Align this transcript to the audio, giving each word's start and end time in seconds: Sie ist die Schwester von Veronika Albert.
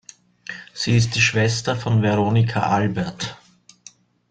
Sie 0.73 0.97
ist 0.97 1.13
die 1.15 1.21
Schwester 1.21 1.75
von 1.75 2.01
Veronika 2.01 2.61
Albert. 2.63 3.37